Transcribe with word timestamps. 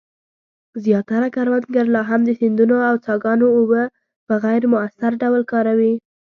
زیاتره 0.85 1.27
کروندګر 1.35 1.85
لا 1.95 2.01
هم 2.09 2.21
د 2.25 2.29
سیندونو 2.39 2.77
او 2.89 2.95
څاګانو 3.05 3.45
اوبه 3.57 3.81
په 4.27 4.33
غیر 4.43 4.63
مؤثر 4.73 5.11
ډول 5.21 5.41
کاروي. 5.51 5.93